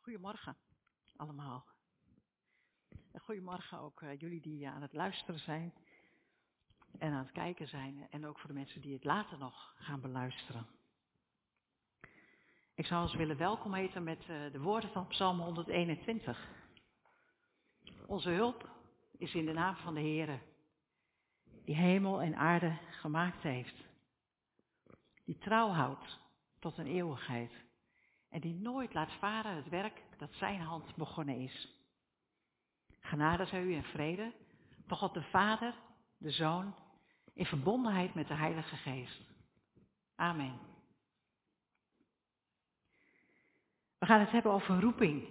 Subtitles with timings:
[0.00, 0.56] Goedemorgen
[1.16, 1.66] allemaal.
[3.12, 5.74] En goedemorgen ook uh, jullie die aan het luisteren zijn
[6.98, 8.06] en aan het kijken zijn.
[8.10, 10.66] En ook voor de mensen die het later nog gaan beluisteren.
[12.74, 16.48] Ik zou ons willen welkom heten met uh, de woorden van Psalm 121.
[18.06, 18.68] Onze hulp
[19.18, 20.40] is in de naam van de Heere,
[21.64, 23.84] die hemel en aarde gemaakt heeft.
[25.24, 26.20] Die trouw houdt
[26.58, 27.52] tot een eeuwigheid.
[28.32, 31.68] En die nooit laat varen het werk dat zijn hand begonnen is.
[33.00, 34.32] Genade zij u en vrede,
[34.86, 35.74] toch God de Vader,
[36.18, 36.74] de Zoon,
[37.34, 39.20] in verbondenheid met de Heilige Geest.
[40.16, 40.58] Amen.
[43.98, 45.28] We gaan het hebben over roeping.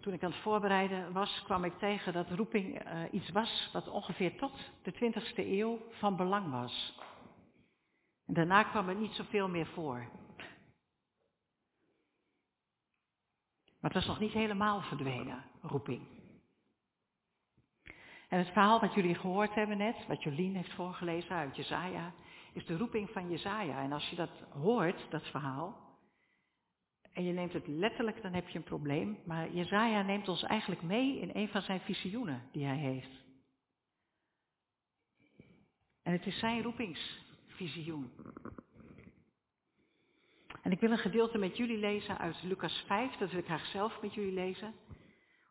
[0.00, 3.88] Toen ik aan het voorbereiden was, kwam ik tegen dat roeping uh, iets was wat
[3.88, 7.02] ongeveer tot de 20e eeuw van belang was.
[8.26, 10.08] En daarna kwam er niet zoveel meer voor.
[13.80, 16.06] Maar het was nog niet helemaal verdwenen, roeping.
[18.28, 22.12] En het verhaal wat jullie gehoord hebben net, wat Jolien heeft voorgelezen uit Jezaja,
[22.52, 23.82] is de roeping van Jezaja.
[23.82, 25.84] En als je dat hoort, dat verhaal,
[27.14, 29.18] en je neemt het letterlijk, dan heb je een probleem.
[29.24, 33.22] Maar Jezaja neemt ons eigenlijk mee in een van zijn visioenen die hij heeft.
[36.02, 36.62] En het is zijn
[40.62, 43.66] En ik wil een gedeelte met jullie lezen uit Lucas 5, dat wil ik graag
[43.66, 44.74] zelf met jullie lezen.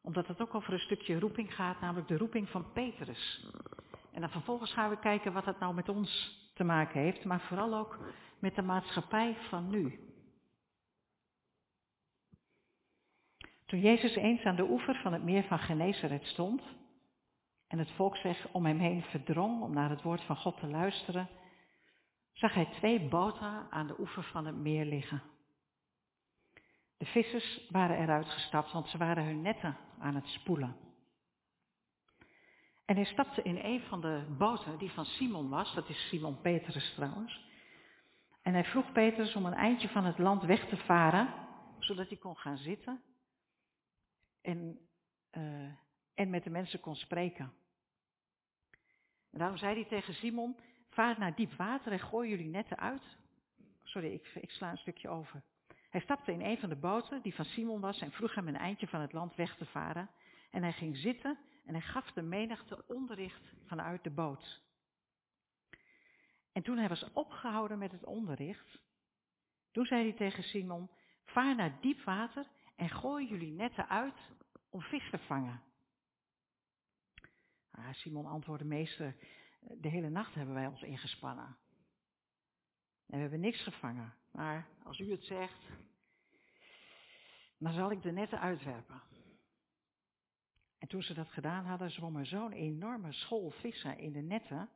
[0.01, 3.47] Omdat het ook over een stukje roeping gaat, namelijk de roeping van Petrus.
[4.11, 7.41] En dan vervolgens gaan we kijken wat dat nou met ons te maken heeft, maar
[7.41, 7.99] vooral ook
[8.39, 9.99] met de maatschappij van nu.
[13.65, 16.61] Toen Jezus eens aan de oever van het meer van Genezaret stond
[17.67, 20.67] en het volk zich om hem heen verdrong om naar het woord van God te
[20.67, 21.29] luisteren,
[22.43, 25.21] zag hij twee boten aan de oever van het meer liggen.
[26.97, 30.75] De vissers waren eruit gestapt, want ze waren hun netten aan het spoelen.
[32.85, 36.41] En hij stapte in een van de boten, die van Simon was, dat is Simon
[36.41, 37.45] Petrus trouwens.
[38.41, 41.33] En hij vroeg Petrus om een eindje van het land weg te varen,
[41.79, 43.01] zodat hij kon gaan zitten
[44.41, 44.79] en,
[45.31, 45.71] uh,
[46.13, 47.53] en met de mensen kon spreken.
[49.31, 50.55] En daarom zei hij tegen Simon,
[50.93, 53.17] vaar naar diep water en gooi jullie netten uit.
[53.83, 55.43] Sorry, ik, ik sla een stukje over.
[55.89, 58.57] Hij stapte in een van de boten die van Simon was en vroeg hem een
[58.57, 60.09] eindje van het land weg te varen.
[60.51, 64.61] En hij ging zitten en hij gaf de menigte onderricht vanuit de boot.
[66.51, 68.79] En toen hij was opgehouden met het onderricht,
[69.71, 70.89] toen zei hij tegen Simon,
[71.25, 74.31] vaar naar diep water en gooi jullie netten uit
[74.69, 75.61] om vis te vangen.
[77.71, 79.15] Ah, Simon antwoordde, meester,
[79.67, 81.57] de hele nacht hebben wij ons ingespannen.
[83.05, 84.13] En we hebben niks gevangen.
[84.31, 85.63] Maar als u het zegt,
[87.57, 89.01] dan zal ik de netten uitwerpen.
[90.77, 94.69] En toen ze dat gedaan hadden, zwom er zo'n enorme school vissen in de netten,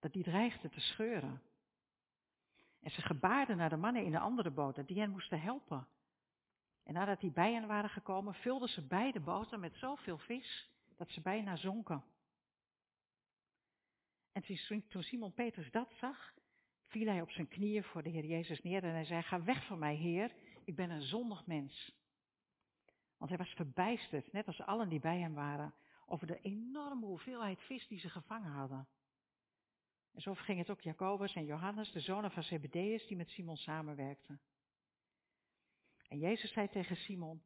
[0.00, 1.42] dat die dreigde te scheuren.
[2.80, 5.88] En ze gebaarden naar de mannen in de andere boten, die hen moesten helpen.
[6.84, 11.10] En nadat die bij hen waren gekomen, vulden ze beide boten met zoveel vis, dat
[11.10, 12.04] ze bijna zonken.
[14.36, 14.42] En
[14.88, 16.34] toen Simon Petrus dat zag,
[16.86, 19.66] viel hij op zijn knieën voor de Heer Jezus neer en hij zei, ga weg
[19.66, 21.94] van mij, Heer, ik ben een zondig mens.
[23.16, 25.74] Want hij was verbijsterd, net als allen die bij hem waren,
[26.06, 28.88] over de enorme hoeveelheid vis die ze gevangen hadden.
[30.12, 33.56] En zo ging het ook Jacobus en Johannes, de zonen van Zebedeus, die met Simon
[33.56, 34.40] samenwerkten.
[36.08, 37.42] En Jezus zei tegen Simon,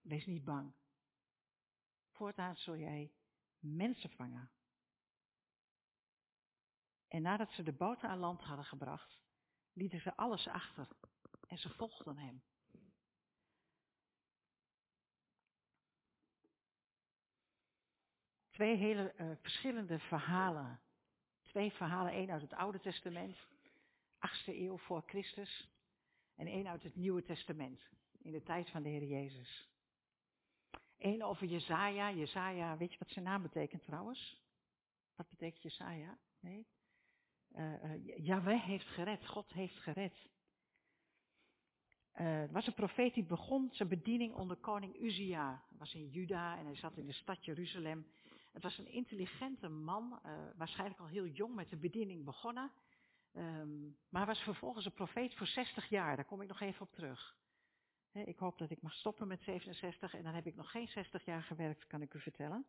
[0.00, 0.72] wees niet bang.
[2.10, 3.12] Voortaan zul jij
[3.58, 4.50] mensen vangen.
[7.08, 9.20] En nadat ze de boten aan land hadden gebracht,
[9.72, 10.88] lieten ze alles achter
[11.48, 12.42] en ze volgden hem.
[18.50, 20.80] Twee hele uh, verschillende verhalen.
[21.42, 23.36] Twee verhalen, één uit het Oude Testament,
[24.16, 25.68] 8e eeuw voor Christus,
[26.34, 27.88] en één uit het Nieuwe Testament,
[28.18, 29.68] in de tijd van de Heer Jezus.
[30.98, 32.12] Eén over Jezaja.
[32.12, 34.42] Jezaja, weet je wat zijn naam betekent trouwens?
[35.14, 36.18] Wat betekent Jezaja?
[36.40, 36.66] Nee?
[37.54, 40.28] Uh, Yahweh heeft gered, God heeft gered.
[42.20, 45.64] Uh, was een profeet die begon zijn bediening onder koning Uzia.
[45.68, 48.06] Hij was in Juda en hij zat in de stad Jeruzalem.
[48.52, 50.20] Het was een intelligente man,
[50.56, 52.72] waarschijnlijk al heel jong met de bediening begonnen.
[53.36, 56.92] Um, maar was vervolgens een profeet voor 60 jaar, daar kom ik nog even op
[56.92, 57.36] terug.
[58.12, 61.24] Ik hoop dat ik mag stoppen met 67 en dan heb ik nog geen 60
[61.24, 62.66] jaar gewerkt, kan ik u vertellen.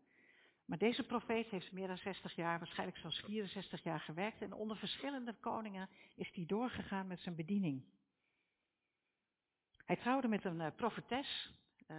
[0.68, 4.42] Maar deze profeet heeft meer dan 60 jaar, waarschijnlijk zelfs 64 jaar gewerkt.
[4.42, 7.86] En onder verschillende koningen is hij doorgegaan met zijn bediening.
[9.86, 11.54] Hij trouwde met een uh, profetes.
[11.88, 11.98] Uh,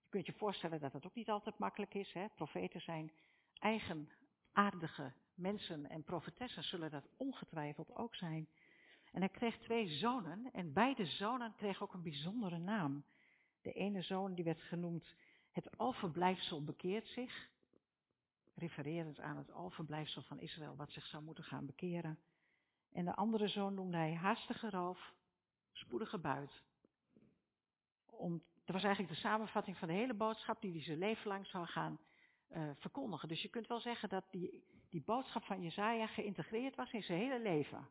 [0.00, 2.12] je kunt je voorstellen dat dat ook niet altijd makkelijk is.
[2.12, 2.28] Hè?
[2.28, 3.12] Profeten zijn
[3.58, 8.48] eigenaardige mensen en profetessen zullen dat ongetwijfeld ook zijn.
[9.12, 13.04] En hij kreeg twee zonen en beide zonen kregen ook een bijzondere naam.
[13.62, 15.14] De ene zoon die werd genoemd
[15.50, 17.48] het overblijfsel bekeert zich,
[18.60, 22.18] refererend aan het overblijfsel van Israël wat zich zou moeten gaan bekeren.
[22.92, 25.14] En de andere zoon noemde hij haastige roof,
[25.72, 26.62] spoedige buit.
[28.06, 31.46] Om, dat was eigenlijk de samenvatting van de hele boodschap die hij zijn leven lang
[31.46, 32.00] zou gaan
[32.50, 33.28] uh, verkondigen.
[33.28, 37.18] Dus je kunt wel zeggen dat die, die boodschap van Jezaja geïntegreerd was in zijn
[37.18, 37.88] hele leven.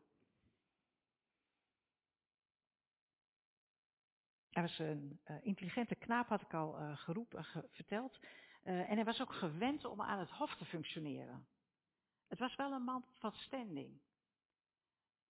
[4.50, 8.18] Hij was een uh, intelligente knaap, had ik al uh, geroepen, ge verteld.
[8.64, 11.46] Uh, en hij was ook gewend om aan het hof te functioneren.
[12.28, 14.00] Het was wel een man van standing.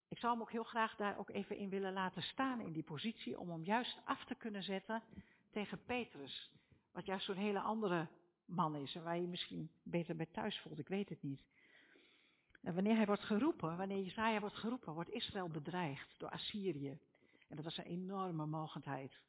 [0.07, 2.83] Ik zou hem ook heel graag daar ook even in willen laten staan in die
[2.83, 5.03] positie, om hem juist af te kunnen zetten
[5.49, 6.51] tegen Petrus.
[6.91, 8.07] Wat juist zo'n hele andere
[8.45, 11.43] man is en waar je misschien beter bij thuis voelt, ik weet het niet.
[12.61, 16.99] En wanneer hij wordt geroepen, wanneer Jezaja wordt geroepen, wordt Israël bedreigd door Assyrië.
[17.47, 19.19] En dat was een enorme mogendheid.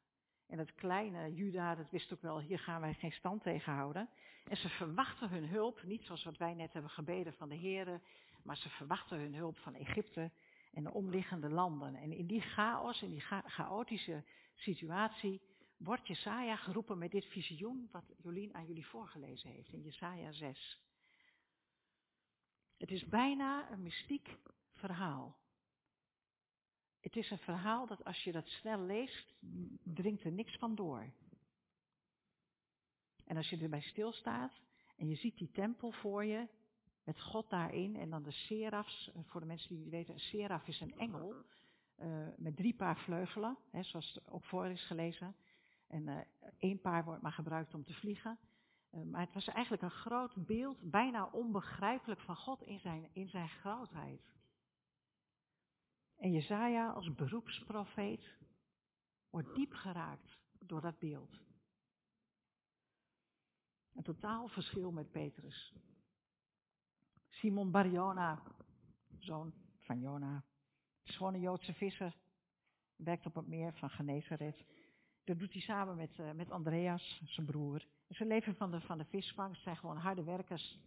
[0.53, 4.09] En het kleine Juda, dat wist ook wel, hier gaan wij geen stand tegen houden.
[4.49, 8.03] En ze verwachten hun hulp, niet zoals wat wij net hebben gebeden van de heren,
[8.43, 10.31] maar ze verwachten hun hulp van Egypte
[10.73, 11.95] en de omliggende landen.
[11.95, 15.41] En in die chaos, in die chaotische situatie,
[15.77, 20.81] wordt Jesaja geroepen met dit visioen wat Jolien aan jullie voorgelezen heeft in Jesaja 6.
[22.77, 24.39] Het is bijna een mystiek
[24.73, 25.42] verhaal.
[27.03, 29.35] Het is een verhaal dat als je dat snel leest,
[29.83, 31.13] dringt er niks van door.
[33.25, 34.61] En als je erbij stilstaat
[34.97, 36.49] en je ziet die tempel voor je,
[37.05, 40.67] met God daarin en dan de serafs, eh, voor de mensen die weten, een seraf
[40.67, 41.35] is een engel
[41.99, 45.35] uh, met drie paar vleugelen, hè, zoals het ook voor is gelezen.
[45.87, 46.19] En uh,
[46.59, 48.39] één paar wordt maar gebruikt om te vliegen.
[49.11, 53.49] Maar het was eigenlijk een groot beeld, bijna onbegrijpelijk van God in zijn, in zijn
[53.49, 54.21] grootheid.
[56.23, 58.37] En Jezaja als beroepsprofeet
[59.31, 61.39] wordt diep geraakt door dat beeld.
[63.95, 65.75] Een totaal verschil met Petrus.
[67.29, 68.43] Simon Barjona,
[69.19, 70.45] zoon van Jona,
[71.03, 72.17] is gewoon een Joodse visser,
[72.97, 74.65] werkt op het meer van Genezaret.
[75.25, 77.87] Dat doet hij samen met, uh, met Andreas, zijn broer.
[78.09, 80.79] ze leven van de, van de visvangst, zijn gewoon harde werkers.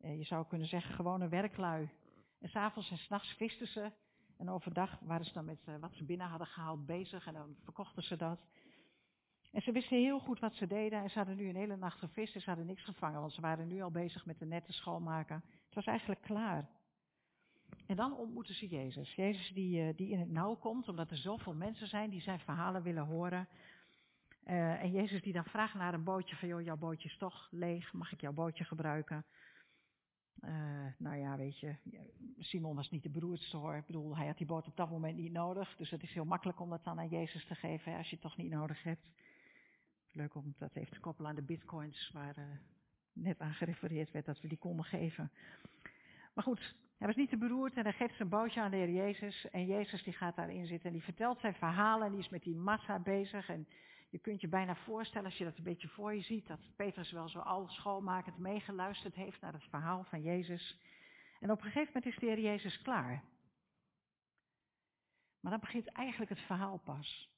[0.00, 1.90] Uh, je zou kunnen zeggen, gewone werklui.
[2.38, 3.92] En s'avonds en s'nachts visten ze
[4.38, 7.56] en overdag waren ze dan met uh, wat ze binnen hadden gehaald bezig en dan
[7.62, 8.40] verkochten ze dat.
[9.52, 11.98] En ze wisten heel goed wat ze deden en ze hadden nu een hele nacht
[11.98, 14.74] gevist en ze hadden niks gevangen, want ze waren nu al bezig met de netten
[14.74, 15.44] schoonmaken.
[15.64, 16.68] Het was eigenlijk klaar.
[17.86, 19.14] En dan ontmoeten ze Jezus.
[19.14, 22.40] Jezus die, uh, die in het nauw komt, omdat er zoveel mensen zijn die zijn
[22.40, 23.48] verhalen willen horen.
[24.46, 27.48] Uh, en Jezus die dan vraagt naar een bootje van, joh, jouw bootje is toch
[27.50, 29.24] leeg, mag ik jouw bootje gebruiken?
[30.44, 31.74] Uh, nou ja, weet je,
[32.38, 33.74] Simon was niet de beroerdste hoor.
[33.74, 35.76] Ik bedoel, hij had die boot op dat moment niet nodig.
[35.76, 38.24] Dus het is heel makkelijk om dat dan aan Jezus te geven als je het
[38.24, 39.10] toch niet nodig hebt.
[40.12, 42.44] Leuk om dat even te koppelen aan de bitcoins waar uh,
[43.12, 45.30] net aan gerefereerd werd dat we die konden geven.
[46.34, 48.90] Maar goed, hij was niet te beroerd en hij geeft zijn bootje aan de Heer
[48.90, 49.50] Jezus.
[49.50, 52.42] En Jezus die gaat daarin zitten en die vertelt zijn verhalen en die is met
[52.42, 53.48] die massa bezig.
[53.48, 53.66] En
[54.08, 57.10] je kunt je bijna voorstellen, als je dat een beetje voor je ziet, dat Petrus
[57.10, 60.78] wel zo al schoolmakend meegeluisterd heeft naar het verhaal van Jezus.
[61.40, 63.24] En op een gegeven moment is de Heer Jezus klaar.
[65.40, 67.30] Maar dan begint eigenlijk het verhaal pas.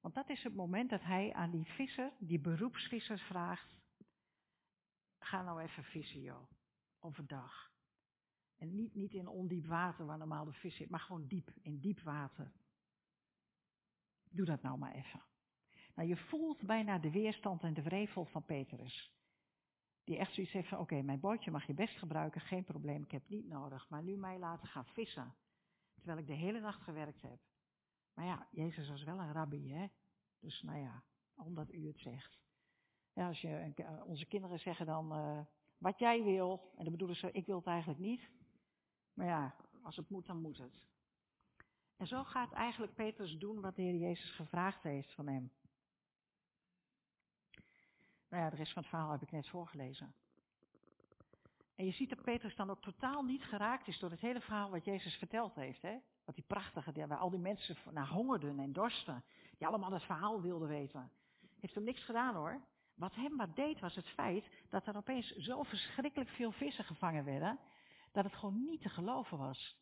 [0.00, 3.76] Want dat is het moment dat hij aan die visser, die beroepsvisser vraagt,
[5.18, 6.50] ga nou even vissen joh,
[6.98, 7.70] overdag.
[8.56, 11.80] En niet, niet in ondiep water waar normaal de vis zit, maar gewoon diep, in
[11.80, 12.52] diep water.
[14.30, 15.22] Doe dat nou maar even.
[15.98, 19.12] Nou, je voelt bijna de weerstand en de wrevel van Petrus.
[20.04, 23.10] Die echt zoiets heeft van, oké, mijn bootje mag je best gebruiken, geen probleem, ik
[23.10, 23.88] heb het niet nodig.
[23.88, 25.34] Maar nu mij laten gaan vissen,
[25.94, 27.38] terwijl ik de hele nacht gewerkt heb.
[28.14, 29.86] Maar ja, Jezus was wel een rabbi, hè.
[30.40, 31.02] Dus nou ja,
[31.34, 32.38] omdat u het zegt.
[33.12, 35.40] Ja, als je, eh, onze kinderen zeggen dan, uh,
[35.78, 38.30] wat jij wil, en dan bedoelen ze, ik wil het eigenlijk niet.
[39.14, 40.80] Maar ja, als het moet, dan moet het.
[41.96, 45.50] En zo gaat eigenlijk Petrus doen wat de Heer Jezus gevraagd heeft van hem.
[48.28, 50.14] Nou ja, de rest van het verhaal heb ik net voorgelezen.
[51.74, 54.70] En je ziet dat Petrus dan ook totaal niet geraakt is door het hele verhaal
[54.70, 55.82] wat Jezus verteld heeft.
[55.82, 55.96] Hè?
[56.24, 59.24] Wat die prachtige, waar al die mensen naar hongerden en dorsten.
[59.58, 61.10] Die allemaal het verhaal wilden weten.
[61.60, 62.60] Heeft hem niks gedaan hoor.
[62.94, 67.24] wat hem wat deed was het feit dat er opeens zo verschrikkelijk veel vissen gevangen
[67.24, 67.58] werden,
[68.12, 69.76] dat het gewoon niet te geloven was.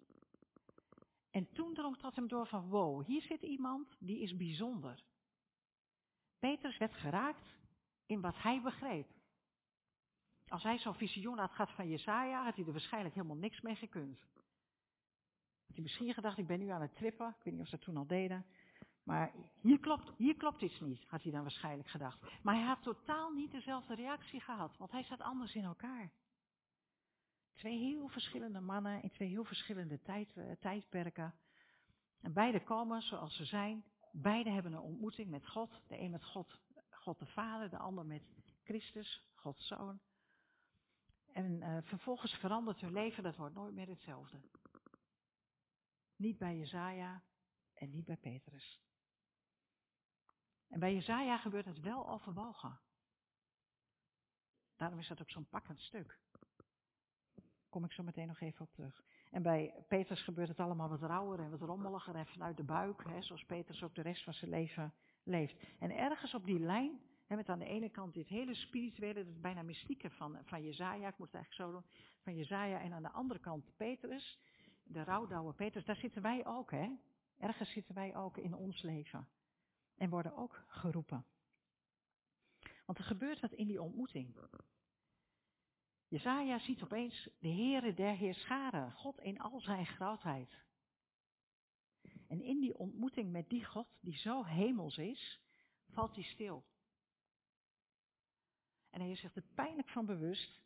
[1.31, 5.03] En toen drong tot hem door van, wow, hier zit iemand die is bijzonder.
[6.39, 7.57] Petrus werd geraakt
[8.07, 9.09] in wat hij begreep.
[10.49, 13.75] Als hij zo'n visioen had gehad van Jesaja, had hij er waarschijnlijk helemaal niks mee
[13.75, 14.21] gekund.
[15.67, 17.77] Had hij misschien gedacht, ik ben nu aan het trippen, ik weet niet of ze
[17.77, 18.47] dat toen al deden.
[19.03, 22.43] Maar hier klopt, hier klopt iets niet, had hij dan waarschijnlijk gedacht.
[22.43, 26.13] Maar hij had totaal niet dezelfde reactie gehad, want hij zat anders in elkaar.
[27.55, 31.35] Twee heel verschillende mannen in twee heel verschillende tijd, uh, tijdperken.
[32.21, 33.85] En beide komen zoals ze zijn.
[34.13, 35.83] Beide hebben een ontmoeting met God.
[35.87, 36.61] De een met God,
[37.07, 38.23] God de Vader, de ander met
[38.63, 40.01] Christus, Gods Zoon.
[41.33, 44.41] En uh, vervolgens verandert hun leven, dat wordt nooit meer hetzelfde.
[46.17, 47.23] Niet bij Jezaja
[47.75, 48.81] en niet bij Petrus.
[50.69, 52.81] En bij Jezaja gebeurt het wel overwogen.
[54.77, 56.19] Daarom is dat ook zo'n pakkend stuk.
[57.69, 59.03] Kom ik zo meteen nog even op terug.
[59.31, 63.05] En bij Petrus gebeurt het allemaal wat rauwer en wat rommeliger en vanuit de buik,
[63.05, 64.95] hè, zoals Petrus ook de rest van zijn leven
[65.27, 65.63] leeft.
[65.79, 69.35] En ergens op die lijn, hè, met aan de ene kant dit hele spirituele, dat
[69.35, 71.91] is bijna mystieke van, van Jezaja, ik moet het eigenlijk zo doen,
[72.21, 74.39] van Jezaja en aan de andere kant Petrus,
[74.83, 76.91] de rouwdouwe Petrus, daar zitten wij ook, hè.
[77.39, 79.29] Ergens zitten wij ook in ons leven.
[79.97, 81.25] En worden ook geroepen.
[82.85, 84.37] Want er gebeurt wat in die ontmoeting.
[86.09, 90.66] Jezaja ziet opeens de Heere der Heerscharen, God in al zijn grootheid.
[92.29, 95.41] En in die ontmoeting met die God, die zo hemels is,
[95.91, 96.65] valt hij stil.
[98.91, 100.61] En hij is zich er pijnlijk van bewust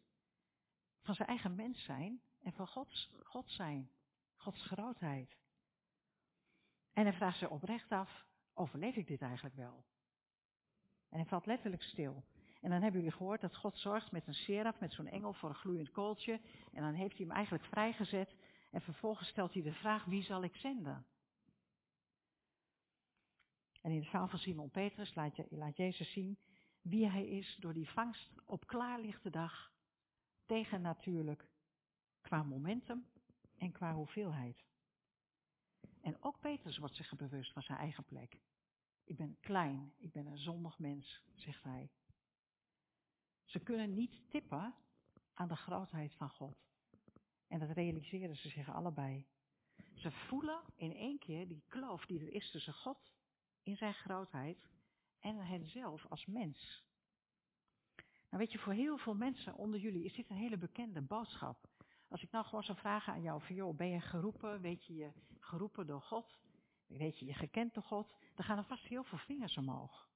[1.02, 3.90] van zijn eigen mens zijn en van Gods, God zijn,
[4.36, 5.36] Gods grootheid.
[6.92, 9.84] En hij vraagt zich oprecht af, overleef ik dit eigenlijk wel?
[11.08, 12.24] En hij valt letterlijk stil.
[12.60, 15.48] En dan hebben jullie gehoord dat God zorgt met een seraf, met zo'n engel voor
[15.48, 16.40] een gloeiend kooltje.
[16.72, 18.34] En dan heeft hij hem eigenlijk vrijgezet.
[18.70, 21.06] En vervolgens stelt hij de vraag, wie zal ik zenden?
[23.80, 26.38] En in het verhaal van Simon Petrus laat, je, laat Jezus zien
[26.82, 29.72] wie hij is door die vangst op klaarlichte dag.
[30.46, 31.48] Tegen natuurlijk
[32.20, 33.06] qua momentum
[33.58, 34.64] en qua hoeveelheid.
[36.00, 38.40] En ook Petrus wordt zich bewust van zijn eigen plek.
[39.04, 41.90] Ik ben klein, ik ben een zondig mens, zegt hij.
[43.44, 44.74] Ze kunnen niet tippen
[45.34, 46.56] aan de grootheid van God.
[47.48, 49.26] En dat realiseren ze zich allebei.
[49.94, 53.09] Ze voelen in één keer die kloof die er is tussen God
[53.70, 54.58] in zijn grootheid
[55.20, 56.84] en henzelf als mens.
[57.96, 61.68] Nou weet je, voor heel veel mensen onder jullie is dit een hele bekende boodschap.
[62.08, 64.60] Als ik nou gewoon zou vragen aan jou van, joh, ben je geroepen?
[64.60, 66.38] Weet je je geroepen door God?
[66.86, 68.12] Weet je je gekend door God?
[68.34, 70.08] Dan gaan er vast heel veel vingers omhoog.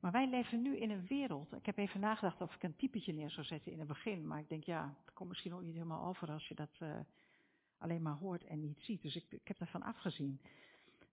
[0.00, 1.52] Maar wij leven nu in een wereld.
[1.52, 4.26] Ik heb even nagedacht of ik een typetje neer zou zetten in het begin.
[4.26, 7.00] Maar ik denk, ja, het komt misschien ook niet helemaal over als je dat uh,
[7.78, 9.02] alleen maar hoort en niet ziet.
[9.02, 10.40] Dus ik, ik heb daarvan afgezien.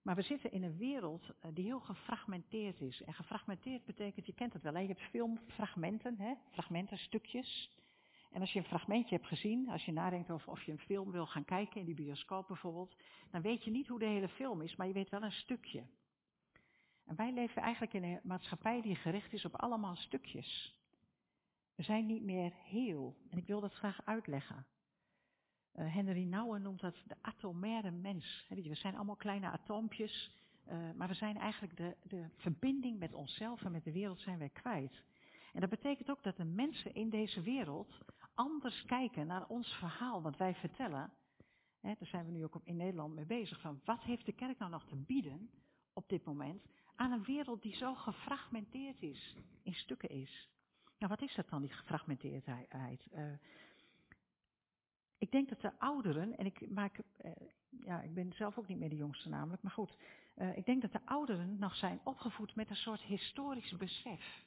[0.02, 3.02] Maar we zitten in een wereld uh, die heel gefragmenteerd is.
[3.02, 6.34] En gefragmenteerd betekent, je kent het wel, je hebt filmfragmenten, hè?
[6.50, 7.78] fragmenten, stukjes.
[8.30, 11.10] En als je een fragmentje hebt gezien, als je nadenkt over of je een film
[11.10, 12.96] wil gaan kijken in die bioscoop bijvoorbeeld,
[13.30, 15.82] dan weet je niet hoe de hele film is, maar je weet wel een stukje.
[17.04, 20.74] En wij leven eigenlijk in een maatschappij die gericht is op allemaal stukjes.
[21.74, 23.16] We zijn niet meer heel.
[23.30, 24.66] En ik wil dat graag uitleggen.
[25.74, 28.46] Uh, Henry Nouwen noemt dat de atomaire mens.
[28.48, 30.30] we zijn allemaal kleine atoompjes,
[30.68, 34.38] uh, maar we zijn eigenlijk de, de verbinding met onszelf en met de wereld zijn
[34.38, 35.02] wij kwijt.
[35.52, 37.98] En dat betekent ook dat de mensen in deze wereld
[38.34, 41.12] anders kijken naar ons verhaal wat wij vertellen.
[41.80, 44.70] Daar zijn we nu ook in Nederland mee bezig van wat heeft de kerk nou
[44.70, 45.50] nog te bieden
[45.92, 50.50] op dit moment aan een wereld die zo gefragmenteerd is, in stukken is.
[50.98, 53.06] Nou, wat is dat dan, die gefragmenteerdheid?
[53.14, 53.32] Uh,
[55.20, 57.30] ik denk dat de ouderen, en ik maak, uh,
[57.70, 59.96] ja, ik ben zelf ook niet meer de jongste namelijk, maar goed.
[60.36, 64.44] Uh, ik denk dat de ouderen nog zijn opgevoed met een soort historisch besef.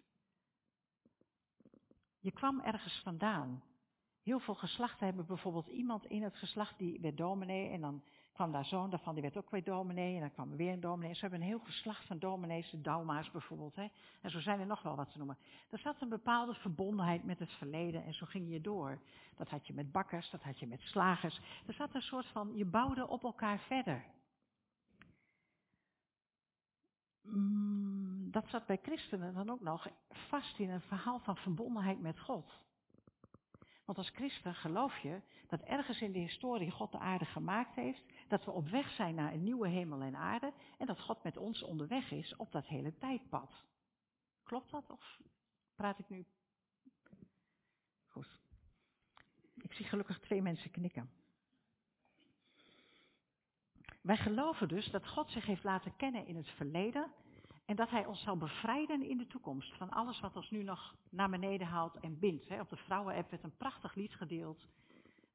[2.20, 3.64] Je kwam ergens vandaan.
[4.22, 8.04] Heel veel geslachten hebben bijvoorbeeld iemand in het geslacht die werd dominee en dan
[8.34, 10.80] kwam daar zoon daarvan, die werd ook weer dominee en dan kwam er weer een
[10.80, 11.14] dominee.
[11.14, 13.76] Ze hebben een heel geslacht van dominees, de Dauma's bijvoorbeeld.
[13.76, 13.88] Hè?
[14.22, 15.38] En zo zijn er nog wel wat te noemen.
[15.70, 19.00] Er zat een bepaalde verbondenheid met het verleden en zo ging je door.
[19.38, 21.42] Dat had je met bakkers, dat had je met slagers.
[21.68, 24.06] Er zat een soort van, je bouwde op elkaar verder.
[27.22, 32.20] Mm, dat zat bij christenen dan ook nog vast in een verhaal van verbondenheid met
[32.20, 32.62] God.
[33.86, 38.04] Want als christen geloof je dat ergens in de historie God de aarde gemaakt heeft,
[38.28, 41.38] dat we op weg zijn naar een nieuwe hemel en aarde en dat God met
[41.38, 43.64] ons onderweg is op dat hele tijdpad.
[44.44, 45.20] Klopt dat of
[45.76, 46.26] Praat ik nu?
[48.08, 48.38] Goed.
[49.56, 51.10] Ik zie gelukkig twee mensen knikken.
[54.02, 57.12] Wij geloven dus dat God zich heeft laten kennen in het verleden
[57.66, 60.96] en dat Hij ons zal bevrijden in de toekomst van alles wat ons nu nog
[61.10, 62.60] naar beneden haalt en bindt.
[62.60, 64.68] Op de vrouwen-app werd een prachtig lied gedeeld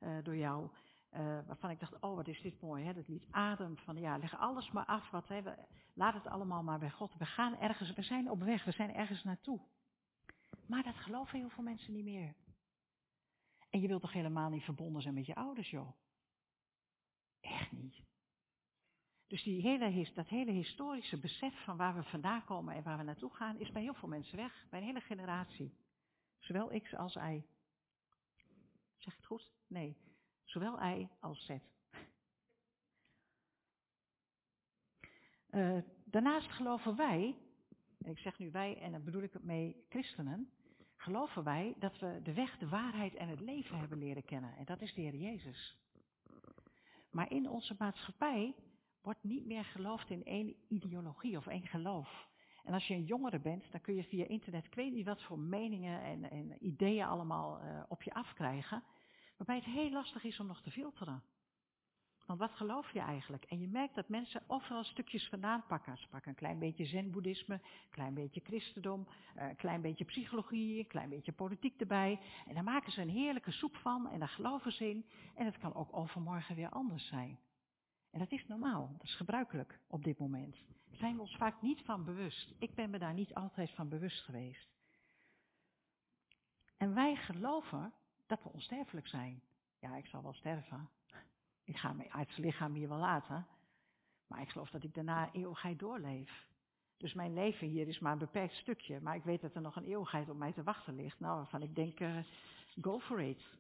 [0.01, 0.69] uh, door jou,
[1.13, 2.95] uh, waarvan ik dacht, oh wat is dit mooi, hè?
[2.95, 5.41] dat lied Adem, van ja, leg alles maar af, wat, hè?
[5.95, 7.15] Laat het allemaal maar bij God.
[7.19, 9.61] We gaan ergens, we zijn op weg, we zijn ergens naartoe.
[10.67, 12.35] Maar dat geloven heel veel mensen niet meer.
[13.71, 15.93] En je wilt toch helemaal niet verbonden zijn met je ouders, joh?
[17.41, 18.08] Echt niet.
[19.29, 23.59] Dus dat hele historische besef van waar we vandaan komen en waar we naartoe gaan,
[23.59, 24.67] is bij heel veel mensen weg.
[24.71, 25.75] Bij een hele generatie.
[26.39, 27.45] Zowel X als Y.
[28.97, 29.53] Zeg ik het goed?
[29.67, 29.97] Nee.
[30.45, 31.51] Zowel Y als Z.
[35.51, 37.37] Uh, daarnaast geloven wij,
[37.99, 40.51] en ik zeg nu wij en dan bedoel ik het mee christenen,
[40.97, 44.57] geloven wij dat we de weg, de waarheid en het leven hebben leren kennen.
[44.57, 45.77] En dat is de Heer Jezus.
[47.11, 48.55] Maar in onze maatschappij
[49.09, 52.29] wordt niet meer geloofd in één ideologie of één geloof.
[52.65, 55.23] En als je een jongere bent, dan kun je via internet, ik weet niet wat
[55.23, 58.83] voor meningen en, en ideeën allemaal uh, op je afkrijgen.
[59.37, 61.23] Waarbij het heel lastig is om nog te filteren.
[62.27, 63.45] Want wat geloof je eigenlijk?
[63.45, 65.99] En je merkt dat mensen overal stukjes vandaan pakken.
[65.99, 70.87] Ze pakken een klein beetje zen-boeddhisme, een klein beetje christendom, een klein beetje psychologie, een
[70.87, 72.21] klein beetje politiek erbij.
[72.47, 75.07] En daar maken ze een heerlijke soep van en daar geloven ze in.
[75.35, 77.39] En het kan ook overmorgen weer anders zijn.
[78.19, 80.57] En dat is normaal, dat is gebruikelijk op dit moment.
[80.91, 82.55] Zijn we ons vaak niet van bewust.
[82.59, 84.69] Ik ben me daar niet altijd van bewust geweest.
[86.77, 87.93] En wij geloven
[88.27, 89.43] dat we onsterfelijk zijn.
[89.81, 90.89] Ja, ik zal wel sterven.
[91.65, 93.47] Ik ga mijn aardse lichaam hier wel laten.
[94.27, 96.47] Maar ik geloof dat ik daarna eeuwigheid doorleef.
[96.97, 99.01] Dus mijn leven hier is maar een beperkt stukje.
[99.01, 101.21] Maar ik weet dat er nog een eeuwigheid op mij te wachten ligt.
[101.21, 102.19] Nou, waarvan ik denk, uh,
[102.81, 103.57] go for it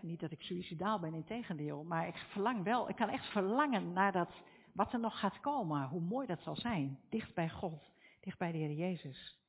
[0.00, 3.92] niet dat ik suicidaal ben, in tegendeel, maar ik verlang wel, ik kan echt verlangen
[3.92, 7.90] naar dat, wat er nog gaat komen, hoe mooi dat zal zijn, dicht bij God,
[8.20, 9.40] dicht bij de Heer Jezus.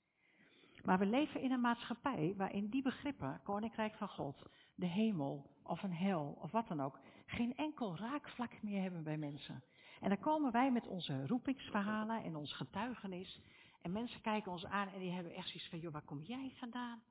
[0.83, 4.43] Maar we leven in een maatschappij waarin die begrippen, Koninkrijk van God,
[4.75, 9.17] de hemel of een hel of wat dan ook, geen enkel raakvlak meer hebben bij
[9.17, 9.63] mensen.
[9.99, 13.41] En dan komen wij met onze roepingsverhalen en ons getuigenis.
[13.81, 16.51] En mensen kijken ons aan en die hebben echt zoiets van, joh, waar kom jij
[16.55, 17.01] vandaan?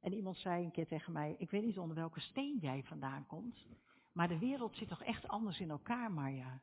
[0.00, 3.26] En iemand zei een keer tegen mij, ik weet niet onder welke steen jij vandaan
[3.26, 3.66] komt,
[4.12, 6.58] maar de wereld zit toch echt anders in elkaar, Marja.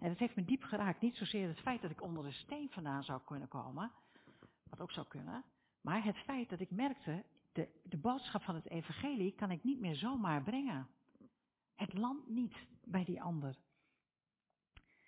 [0.00, 1.00] En het heeft me diep geraakt.
[1.00, 3.92] Niet zozeer het feit dat ik onder de steen vandaan zou kunnen komen,
[4.70, 5.44] wat ook zou kunnen,
[5.80, 9.80] maar het feit dat ik merkte, de, de boodschap van het evangelie kan ik niet
[9.80, 10.88] meer zomaar brengen.
[11.74, 13.56] Het landt niet bij die ander.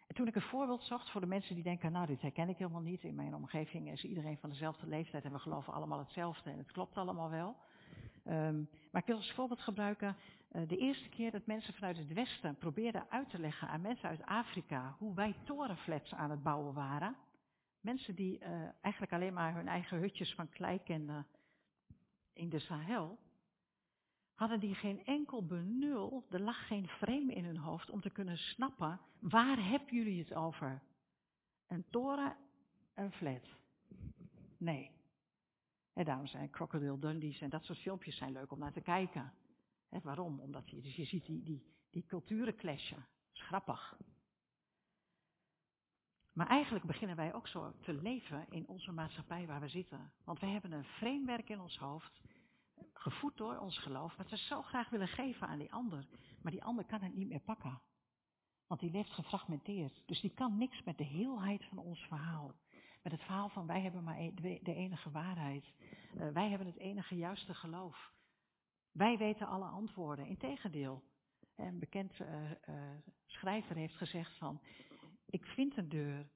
[0.09, 2.59] En toen ik een voorbeeld zocht voor de mensen die denken, nou dit herken ik
[2.59, 3.03] helemaal niet.
[3.03, 6.73] In mijn omgeving is iedereen van dezelfde leeftijd en we geloven allemaal hetzelfde en het
[6.73, 7.57] klopt allemaal wel.
[8.25, 10.16] Um, maar ik wil als voorbeeld gebruiken
[10.53, 14.09] uh, de eerste keer dat mensen vanuit het Westen probeerden uit te leggen aan mensen
[14.09, 17.16] uit Afrika hoe wij torenflats aan het bouwen waren.
[17.81, 18.49] Mensen die uh,
[18.81, 21.27] eigenlijk alleen maar hun eigen hutjes van klei kenden
[22.33, 23.18] in de Sahel
[24.38, 28.38] hadden die geen enkel benul, er lag geen frame in hun hoofd om te kunnen
[28.38, 30.83] snappen, waar hebben jullie het over?
[31.66, 32.37] Een toren,
[32.94, 33.42] een flat.
[34.57, 34.90] Nee.
[35.92, 39.33] En daarom zijn Crocodile Dundee's en dat soort filmpjes zijn leuk om naar te kijken.
[40.03, 40.40] Waarom?
[40.40, 43.07] Omdat je, dus je ziet die, die, die culturen clashen.
[43.33, 43.98] Is grappig.
[46.33, 50.12] Maar eigenlijk beginnen wij ook zo te leven in onze maatschappij waar we zitten.
[50.24, 52.20] Want we hebben een framewerk in ons hoofd
[52.93, 56.07] gevoed door ons geloof, wat we zo graag willen geven aan die ander.
[56.43, 57.81] Maar die ander kan het niet meer pakken.
[58.67, 60.03] Want die leeft gefragmenteerd.
[60.07, 62.55] Dus die kan niks met de heelheid van ons verhaal.
[63.03, 65.73] Met het verhaal van wij hebben maar e-, de enige waarheid.
[66.14, 68.12] Uh, wij hebben het enige juiste geloof.
[68.93, 70.27] Wij weten alle antwoorden.
[70.27, 71.03] Integendeel.
[71.55, 72.55] Een bekend uh, uh,
[73.27, 74.61] schrijver heeft gezegd van,
[75.27, 76.29] ik vind een deur,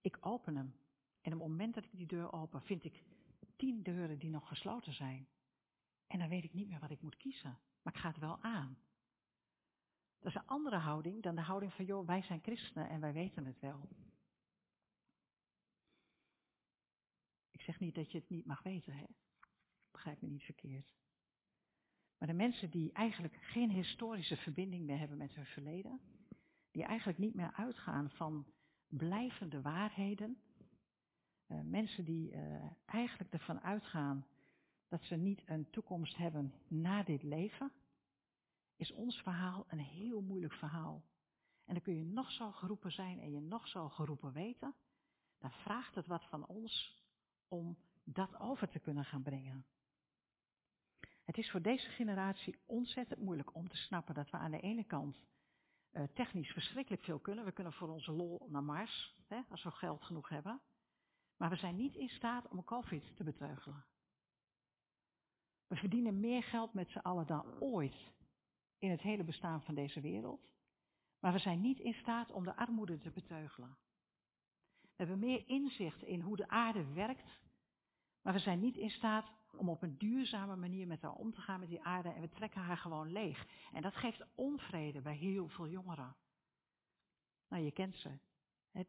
[0.00, 0.74] ik open hem.
[1.20, 3.02] En op het moment dat ik die deur open, vind ik
[3.56, 5.28] tien deuren die nog gesloten zijn.
[6.06, 7.58] En dan weet ik niet meer wat ik moet kiezen.
[7.82, 8.78] Maar ik ga het wel aan.
[10.18, 13.12] Dat is een andere houding dan de houding van, joh, wij zijn christenen en wij
[13.12, 13.88] weten het wel.
[17.50, 19.04] Ik zeg niet dat je het niet mag weten, hè.
[19.90, 20.86] Begrijp me niet verkeerd.
[22.18, 26.00] Maar de mensen die eigenlijk geen historische verbinding meer hebben met hun verleden,
[26.70, 28.46] die eigenlijk niet meer uitgaan van
[28.88, 30.42] blijvende waarheden,
[31.60, 34.26] mensen die uh, eigenlijk ervan uitgaan
[34.88, 37.72] dat ze niet een toekomst hebben na dit leven,
[38.76, 41.04] is ons verhaal een heel moeilijk verhaal.
[41.64, 44.74] En dan kun je nog zo geroepen zijn en je nog zo geroepen weten,
[45.38, 47.02] dan vraagt het wat van ons
[47.48, 49.66] om dat over te kunnen gaan brengen.
[51.24, 54.84] Het is voor deze generatie ontzettend moeilijk om te snappen dat we aan de ene
[54.84, 55.16] kant
[55.92, 57.44] uh, technisch verschrikkelijk veel kunnen.
[57.44, 60.60] We kunnen voor onze lol naar Mars, hè, als we geld genoeg hebben.
[61.42, 63.84] Maar we zijn niet in staat om COVID te beteugelen.
[65.66, 68.10] We verdienen meer geld met z'n allen dan ooit
[68.78, 70.48] in het hele bestaan van deze wereld.
[71.20, 73.76] Maar we zijn niet in staat om de armoede te beteugelen.
[74.80, 77.40] We hebben meer inzicht in hoe de aarde werkt,
[78.20, 81.40] maar we zijn niet in staat om op een duurzame manier met haar om te
[81.40, 83.46] gaan met die aarde en we trekken haar gewoon leeg.
[83.72, 86.16] En dat geeft onvrede bij heel veel jongeren.
[87.48, 88.18] Nou, je kent ze.
[88.74, 88.82] Uh,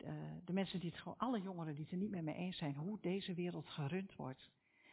[0.45, 2.75] de mensen die het gewoon, alle jongeren die het er niet meer mee eens zijn
[2.75, 4.51] hoe deze wereld gerund wordt.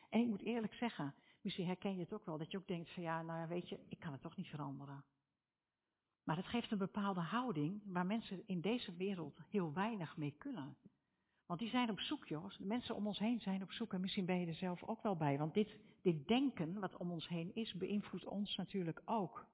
[0.09, 2.91] En ik moet eerlijk zeggen, misschien herken je het ook wel, dat je ook denkt
[2.91, 5.05] van ja, nou weet je, ik kan het toch niet veranderen.
[6.25, 10.77] Maar het geeft een bepaalde houding waar mensen in deze wereld heel weinig mee kunnen.
[11.47, 12.57] Want die zijn op zoek, jongens.
[12.57, 15.03] De mensen om ons heen zijn op zoek en misschien ben je er zelf ook
[15.03, 15.39] wel bij.
[15.39, 19.47] Want dit, dit denken wat om ons heen is, beïnvloedt ons natuurlijk ook.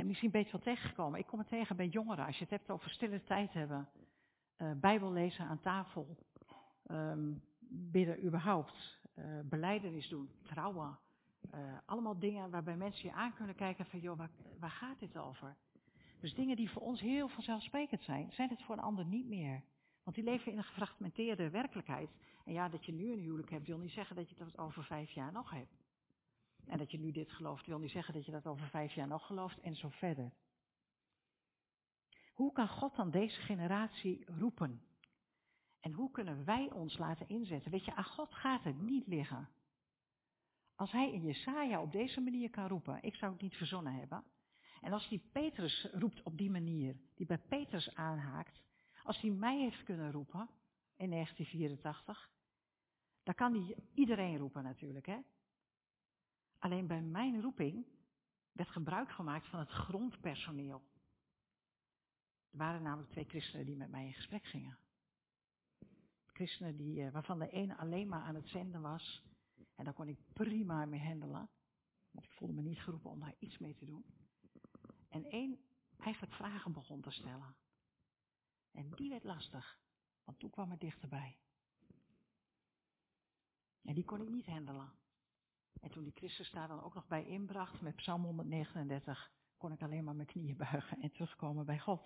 [0.00, 1.18] En misschien ben je het wel tegengekomen.
[1.18, 2.26] Ik kom het tegen bij jongeren.
[2.26, 3.88] Als je het hebt over stille tijd hebben,
[4.58, 6.16] uh, Bijbel lezen aan tafel,
[6.90, 10.98] um, bidden überhaupt, uh, beleidenis doen, trouwen.
[11.54, 14.18] Uh, allemaal dingen waarbij mensen je aan kunnen kijken van, joh,
[14.58, 15.56] waar gaat dit over?
[16.20, 19.62] Dus dingen die voor ons heel vanzelfsprekend zijn, zijn het voor een ander niet meer.
[20.02, 22.10] Want die leven in een gefragmenteerde werkelijkheid.
[22.44, 24.84] En ja, dat je nu een huwelijk hebt, wil niet zeggen dat je dat over
[24.84, 25.79] vijf jaar nog hebt.
[26.70, 29.06] En dat je nu dit gelooft, wil niet zeggen dat je dat over vijf jaar
[29.06, 30.32] nog gelooft en zo verder.
[32.32, 34.82] Hoe kan God dan deze generatie roepen?
[35.80, 37.70] En hoe kunnen wij ons laten inzetten?
[37.70, 39.48] Weet je, aan God gaat het niet liggen.
[40.74, 44.24] Als hij in Jesaja op deze manier kan roepen, ik zou het niet verzonnen hebben.
[44.80, 48.62] En als die Petrus roept op die manier, die bij Petrus aanhaakt,
[49.02, 50.48] als hij mij heeft kunnen roepen
[50.96, 52.30] in 1984,
[53.22, 55.06] dan kan hij iedereen roepen natuurlijk.
[55.06, 55.18] Hè?
[56.60, 57.86] Alleen bij mijn roeping
[58.52, 60.82] werd gebruik gemaakt van het grondpersoneel.
[62.50, 64.78] Er waren namelijk twee christenen die met mij in gesprek gingen.
[66.26, 69.22] Christenen die, eh, waarvan de ene alleen maar aan het zenden was.
[69.74, 71.48] En daar kon ik prima mee handelen.
[72.10, 74.04] Want ik voelde me niet geroepen om daar iets mee te doen.
[75.08, 75.58] En één
[75.96, 77.56] eigenlijk vragen begon te stellen.
[78.72, 79.78] En die werd lastig,
[80.24, 81.38] want toen kwam het dichterbij.
[83.82, 84.99] En die kon ik niet handelen.
[85.80, 89.82] En toen die Christus daar dan ook nog bij inbracht met Psalm 139, kon ik
[89.82, 92.02] alleen maar mijn knieën buigen en terugkomen bij God.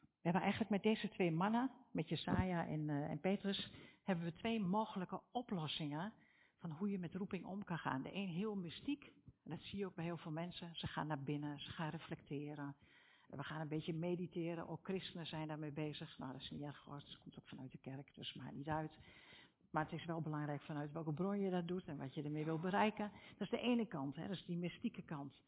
[0.00, 3.70] We hebben eigenlijk met deze twee mannen, met Jesaja en, uh, en Petrus,
[4.02, 6.12] hebben we twee mogelijke oplossingen
[6.58, 8.02] van hoe je met roeping om kan gaan.
[8.02, 9.12] De een heel mystiek,
[9.44, 10.76] en dat zie je ook bij heel veel mensen.
[10.76, 12.76] Ze gaan naar binnen, ze gaan reflecteren,
[13.36, 16.18] we gaan een beetje mediteren, ook christenen zijn daarmee bezig.
[16.18, 18.68] Nou, dat is niet erg hoor, het komt ook vanuit de kerk, dus maakt niet
[18.68, 18.98] uit.
[19.72, 22.44] Maar het is wel belangrijk vanuit welke bron je dat doet en wat je ermee
[22.44, 23.10] wil bereiken.
[23.30, 25.42] Dat is de ene kant, hè, dat is die mystieke kant.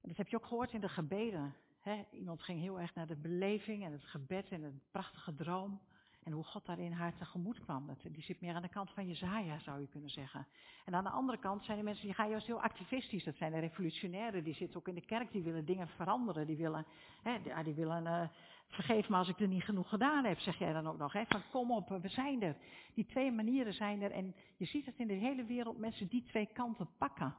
[0.00, 1.54] En dat heb je ook gehoord in de gebeden.
[1.80, 2.04] Hè.
[2.10, 5.80] Iemand ging heel erg naar de beleving en het gebed en een prachtige droom.
[6.26, 7.86] En hoe God daarin haar tegemoet kwam.
[7.86, 10.46] Dat, die zit meer aan de kant van Jezaja, zou je kunnen zeggen.
[10.84, 13.24] En aan de andere kant zijn de mensen die gaan juist heel activistisch.
[13.24, 16.46] Dat zijn de revolutionairen, die zitten ook in de kerk, die willen dingen veranderen.
[16.46, 16.86] Die willen,
[17.22, 18.28] hè, die, willen uh,
[18.68, 21.12] vergeef me als ik er niet genoeg gedaan heb, zeg jij dan ook nog.
[21.12, 22.56] Hè, van kom op, we zijn er.
[22.94, 24.10] Die twee manieren zijn er.
[24.10, 27.36] En je ziet het in de hele wereld, mensen die twee kanten pakken.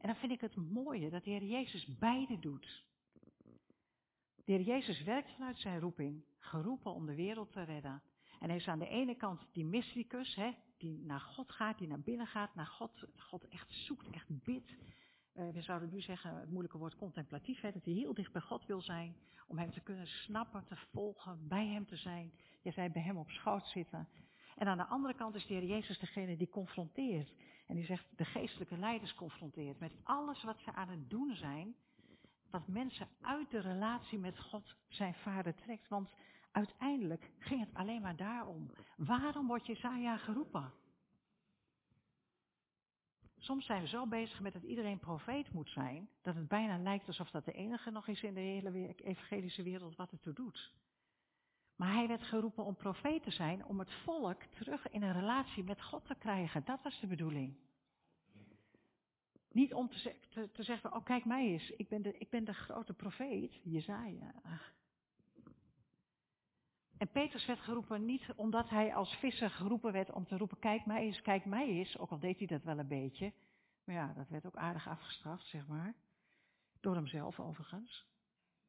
[0.00, 2.84] En dan vind ik het mooie dat de Heer Jezus beide doet.
[4.44, 8.02] De Heer Jezus werkt vanuit zijn roeping geroepen om de wereld te redden.
[8.40, 11.88] En hij is aan de ene kant die mysticus, hè, die naar God gaat, die
[11.88, 14.76] naar binnen gaat, naar God, God echt zoekt, echt bidt.
[15.34, 18.40] Uh, we zouden nu zeggen, het moeilijke woord contemplatief, hè, dat hij heel dicht bij
[18.40, 22.32] God wil zijn, om hem te kunnen snappen, te volgen, bij hem te zijn.
[22.62, 24.08] Je zei bij hem op schoot zitten.
[24.56, 27.32] En aan de andere kant is de Heer Jezus degene die confronteert.
[27.66, 31.74] En die zegt, de geestelijke leiders confronteert met alles wat ze aan het doen zijn,
[32.50, 35.88] wat mensen uit de relatie met God zijn vader trekt.
[35.88, 36.14] Want
[36.50, 38.70] uiteindelijk ging het alleen maar daarom.
[38.96, 40.72] Waarom wordt Jesaja geroepen?
[43.38, 47.06] Soms zijn we zo bezig met dat iedereen profeet moet zijn, dat het bijna lijkt
[47.06, 50.72] alsof dat de enige nog is in de hele evangelische wereld wat het toe doet.
[51.76, 55.64] Maar hij werd geroepen om profeet te zijn, om het volk terug in een relatie
[55.64, 56.64] met God te krijgen.
[56.64, 57.56] Dat was de bedoeling.
[59.50, 62.44] Niet om te, te, te, zeggen, oh kijk mij eens, ik ben de, ik ben
[62.44, 64.34] de grote profeet, Jezaja.
[67.00, 70.86] En Petrus werd geroepen niet omdat hij als visser geroepen werd om te roepen, kijk
[70.86, 71.98] mij eens, kijk mij eens.
[71.98, 73.32] Ook al deed hij dat wel een beetje.
[73.84, 75.94] Maar ja, dat werd ook aardig afgestraft, zeg maar.
[76.80, 78.06] Door hemzelf overigens.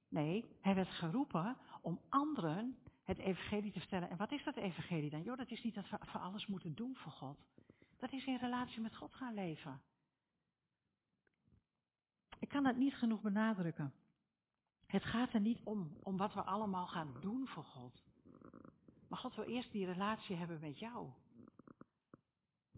[0.08, 4.10] Nee, hij werd geroepen om anderen het evangelie te vertellen.
[4.10, 5.24] En wat is dat evangelie dan?
[5.24, 7.38] Joh, dat is niet dat we voor alles moeten doen voor God.
[7.98, 9.82] Dat is in relatie met God gaan leven.
[12.39, 13.94] Ik kan dat niet genoeg benadrukken.
[14.86, 18.11] Het gaat er niet om, om wat we allemaal gaan doen voor God.
[19.12, 21.10] Maar God wil eerst die relatie hebben met jou.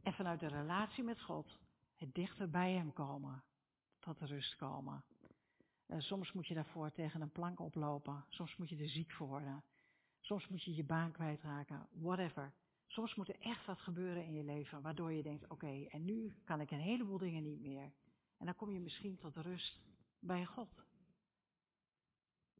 [0.03, 1.59] En vanuit de relatie met God
[1.95, 3.43] het dichter bij Hem komen.
[3.99, 5.03] Tot rust komen.
[5.87, 8.25] Uh, soms moet je daarvoor tegen een plank oplopen.
[8.29, 9.63] Soms moet je er ziek voor worden.
[10.19, 11.87] Soms moet je je baan kwijtraken.
[11.91, 12.53] Whatever.
[12.87, 14.81] Soms moet er echt wat gebeuren in je leven.
[14.81, 17.91] Waardoor je denkt, oké, en nu kan ik een heleboel dingen niet meer.
[18.37, 19.79] En dan kom je misschien tot rust
[20.19, 20.69] bij God.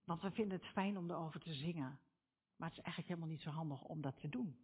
[0.03, 1.99] Want we vinden het fijn om erover te zingen.
[2.63, 4.56] Maar het is eigenlijk helemaal niet zo handig om dat te doen.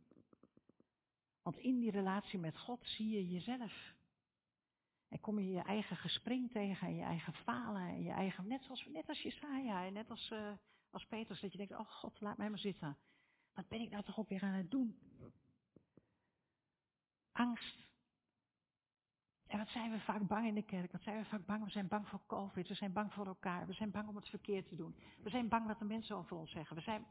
[1.41, 3.93] Want in die relatie met God zie je jezelf.
[5.07, 8.69] En kom je je eigen gespring tegen en je eigen falen en je eigen, net
[8.69, 10.51] als, net als Jesaja en net als, uh,
[10.89, 12.97] als Petrus, dat je denkt, oh God, laat mij maar zitten.
[13.53, 14.99] Wat ben ik nou toch ook weer aan het doen?
[17.31, 17.87] Angst.
[19.47, 20.91] En wat zijn we vaak bang in de kerk?
[20.91, 21.63] Wat zijn we vaak bang?
[21.63, 24.29] We zijn bang voor COVID, we zijn bang voor elkaar, we zijn bang om het
[24.29, 24.95] verkeerd te doen.
[25.23, 26.75] We zijn bang wat de mensen over ons zeggen.
[26.75, 27.05] We zijn...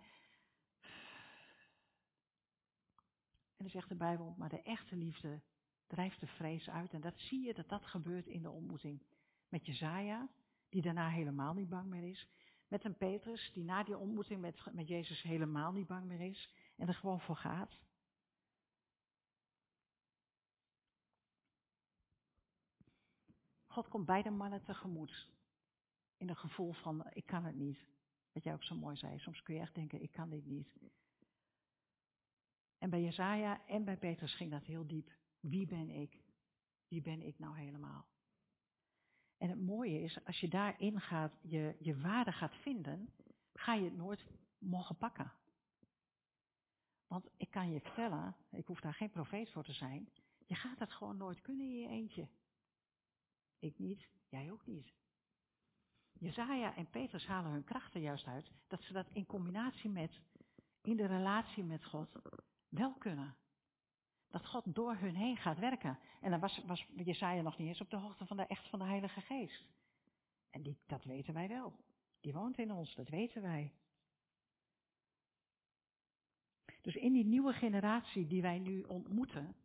[3.58, 5.40] En dan zegt de Bijbel, maar de echte liefde
[5.86, 6.92] drijft de vrees uit.
[6.92, 9.02] En dat zie je dat dat gebeurt in de ontmoeting
[9.48, 10.28] met Jezaja,
[10.68, 12.28] die daarna helemaal niet bang meer is.
[12.68, 16.50] Met een Petrus, die na die ontmoeting met, met Jezus helemaal niet bang meer is
[16.76, 17.78] en er gewoon voor gaat.
[23.66, 25.28] God komt beide mannen tegemoet.
[26.16, 27.86] In een gevoel van, ik kan het niet.
[28.32, 29.18] Wat jij ook zo mooi zei.
[29.18, 30.78] Soms kun je echt denken, ik kan dit niet.
[32.78, 35.12] En bij Jezaja en bij Petrus ging dat heel diep.
[35.40, 36.20] Wie ben ik?
[36.88, 38.06] Wie ben ik nou helemaal?
[39.38, 43.12] En het mooie is, als je daarin gaat, je, je waarde gaat vinden,
[43.52, 44.26] ga je het nooit
[44.58, 45.32] mogen pakken.
[47.06, 50.08] Want ik kan je vertellen, ik hoef daar geen profeet voor te zijn,
[50.46, 52.28] je gaat het gewoon nooit kunnen in je eentje.
[53.58, 54.92] Ik niet, jij ook niet.
[56.12, 60.20] Jezaja en Petrus halen hun krachten juist uit, dat ze dat in combinatie met,
[60.82, 62.16] in de relatie met God,
[62.68, 63.36] wel kunnen.
[64.28, 65.98] Dat God door hun heen gaat werken.
[66.20, 68.78] En dan was, was Jesaja nog niet eens op de hoogte van de echt van
[68.78, 69.64] de Heilige Geest.
[70.50, 71.72] En dat weten wij wel.
[72.20, 73.72] Die woont in ons, dat weten wij.
[76.82, 79.56] Dus in die nieuwe generatie die wij nu ontmoeten,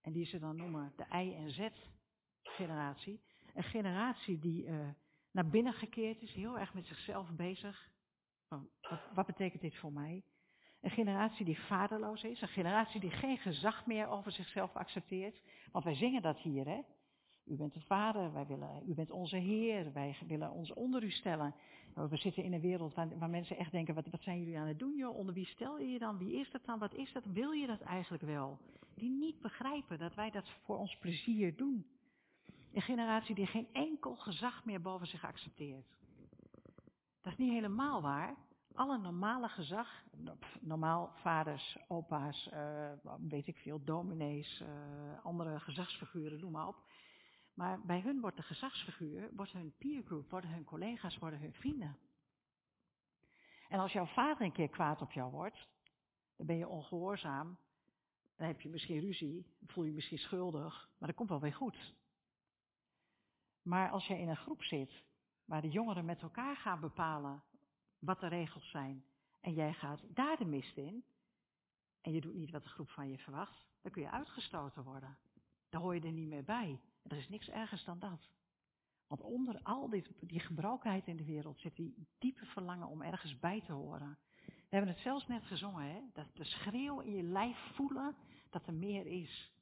[0.00, 3.20] en die ze dan noemen de I- en Z-generatie,
[3.54, 4.88] een generatie die uh,
[5.30, 7.90] naar binnen gekeerd is, heel erg met zichzelf bezig.
[9.14, 10.24] Wat betekent dit voor mij?
[10.80, 12.40] Een generatie die vaderloos is.
[12.40, 15.40] Een generatie die geen gezag meer over zichzelf accepteert.
[15.72, 16.80] Want wij zingen dat hier, hè.
[17.46, 21.10] U bent de vader, wij willen, u bent onze Heer, wij willen ons onder u
[21.10, 21.54] stellen.
[21.94, 24.66] We zitten in een wereld waar, waar mensen echt denken, wat, wat, zijn jullie aan
[24.66, 25.16] het doen joh?
[25.16, 26.18] Onder wie stel je je dan?
[26.18, 26.78] Wie is dat dan?
[26.78, 27.24] Wat is dat?
[27.24, 28.58] Wil je dat eigenlijk wel?
[28.94, 31.86] Die niet begrijpen dat wij dat voor ons plezier doen.
[32.72, 35.86] Een generatie die geen enkel gezag meer boven zich accepteert.
[37.22, 38.36] Dat is niet helemaal waar,
[38.76, 40.02] alle normale gezag,
[40.60, 42.92] normaal vaders, opa's, uh,
[43.28, 46.84] weet ik veel, dominees, uh, andere gezagsfiguren, noem maar op.
[47.54, 51.98] Maar bij hun wordt de gezagsfiguur, wordt hun peergroup, worden hun collega's, worden hun vrienden.
[53.68, 55.68] En als jouw vader een keer kwaad op jou wordt,
[56.36, 57.58] dan ben je ongehoorzaam,
[58.36, 61.54] dan heb je misschien ruzie, voel je je misschien schuldig, maar dat komt wel weer
[61.54, 61.94] goed.
[63.62, 65.04] Maar als je in een groep zit,
[65.44, 67.42] waar de jongeren met elkaar gaan bepalen
[68.06, 69.04] wat de regels zijn
[69.40, 71.04] en jij gaat daar de mist in
[72.00, 75.18] en je doet niet wat de groep van je verwacht, dan kun je uitgestoten worden.
[75.68, 76.80] Dan hoor je er niet meer bij.
[77.02, 78.30] Er is niks ergers dan dat.
[79.06, 83.38] Want onder al dit, die gebrokenheid in de wereld zit die diepe verlangen om ergens
[83.38, 84.18] bij te horen.
[84.44, 86.00] We hebben het zelfs net gezongen, hè?
[86.12, 88.16] dat de schreeuw in je lijf voelen
[88.50, 89.52] dat er meer is.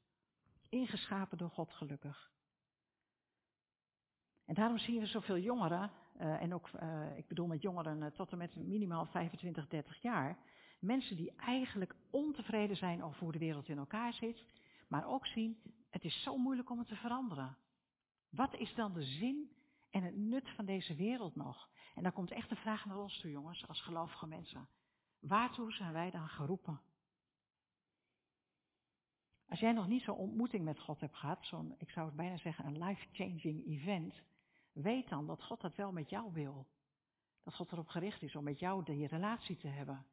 [0.69, 2.33] Ingeschapen door God gelukkig.
[4.45, 8.07] En daarom zien we zoveel jongeren uh, en ook, uh, ik bedoel met jongeren uh,
[8.07, 10.39] tot en met minimaal 25, 30 jaar.
[10.81, 14.45] Mensen die eigenlijk ontevreden zijn over hoe de wereld in elkaar zit,
[14.89, 15.59] maar ook zien,
[15.91, 17.57] het is zo moeilijk om het te veranderen.
[18.31, 19.51] Wat is dan de zin
[19.91, 21.69] en het nut van deze wereld nog?
[21.95, 24.69] En dan komt echt de vraag naar ons toe, jongens, als gelovige mensen.
[25.21, 26.81] Waartoe zijn wij dan geroepen?
[29.49, 32.37] Als jij nog niet zo'n ontmoeting met God hebt gehad, zo'n, ik zou het bijna
[32.37, 34.15] zeggen, een life-changing event,
[34.75, 36.67] Weet dan dat God dat wel met jou wil.
[37.43, 40.07] Dat God erop gericht is om met jou die relatie te hebben.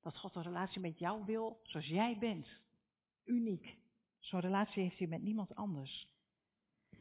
[0.00, 2.48] Dat God een relatie met jou wil zoals jij bent.
[3.24, 3.78] Uniek.
[4.18, 6.08] Zo'n relatie heeft hij met niemand anders.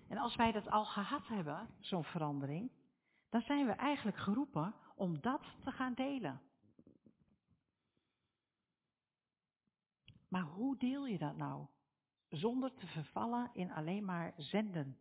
[0.08, 2.72] En als wij dat al gehad hebben, zo'n verandering,
[3.30, 6.42] dan zijn we eigenlijk geroepen om dat te gaan delen.
[10.28, 11.68] Maar hoe deel je dat nou?
[12.30, 14.98] Zonder te vervallen in alleen maar zenden.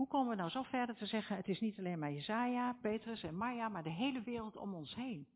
[0.00, 3.22] Hoe komen we nou zo verder te zeggen, het is niet alleen maar Jezaja, Petrus
[3.22, 5.28] en Marja, maar de hele wereld om ons heen.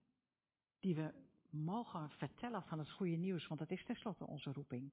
[0.81, 1.15] Die we
[1.51, 4.93] mogen vertellen van het goede nieuws, want dat is tenslotte onze roeping.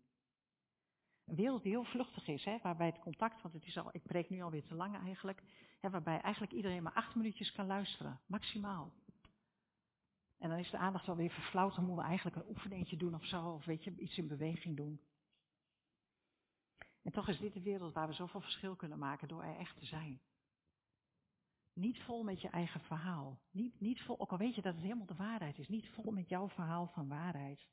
[1.25, 4.03] Een wereld die heel vluchtig is, hè, waarbij het contact, want het is al, ik
[4.03, 5.43] preek nu alweer te lang eigenlijk,
[5.79, 8.93] hè, waarbij eigenlijk iedereen maar acht minuutjes kan luisteren, maximaal.
[10.37, 13.25] En dan is de aandacht alweer verflauwd, dan moeten we eigenlijk een oefeningetje doen of
[13.25, 15.01] zo, of weet je, iets in beweging doen.
[17.01, 19.77] En toch is dit de wereld waar we zoveel verschil kunnen maken door er echt
[19.77, 20.21] te zijn.
[21.73, 23.39] Niet vol met je eigen verhaal.
[23.51, 26.11] Niet, niet vol, ook al weet je dat het helemaal de waarheid is, niet vol
[26.11, 27.67] met jouw verhaal van waarheid.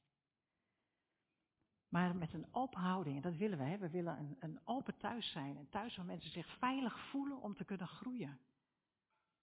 [1.89, 3.65] Maar met een open houding, en dat willen we.
[3.65, 3.79] Hè?
[3.79, 5.57] We willen een, een open thuis zijn.
[5.57, 8.41] Een thuis waar mensen zich veilig voelen om te kunnen groeien.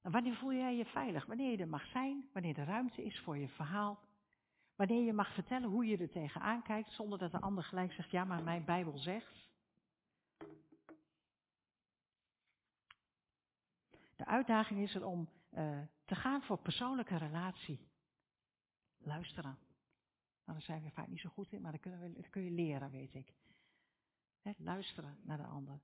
[0.01, 1.25] En wanneer voel jij je veilig?
[1.25, 3.99] Wanneer je er mag zijn, wanneer er ruimte is voor je verhaal.
[4.75, 8.11] Wanneer je mag vertellen hoe je er tegenaan kijkt, zonder dat de ander gelijk zegt,
[8.11, 9.44] ja maar mijn Bijbel zegt.
[14.15, 17.87] De uitdaging is er om uh, te gaan voor persoonlijke relatie.
[18.97, 19.57] Luisteren.
[20.45, 22.51] Nou, daar zijn we vaak niet zo goed in, maar dat, kunnen we, kun je
[22.51, 23.33] leren, weet ik.
[24.57, 25.79] luisteren naar de ander.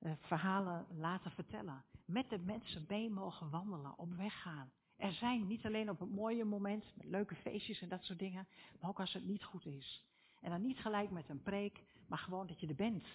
[0.00, 1.84] Uh, verhalen laten vertellen.
[2.04, 4.72] Met de mensen mee mogen wandelen, op weg gaan.
[4.96, 8.48] Er zijn niet alleen op het mooie moment, met leuke feestjes en dat soort dingen,
[8.80, 10.02] maar ook als het niet goed is.
[10.40, 13.06] En dan niet gelijk met een preek, maar gewoon dat je er bent.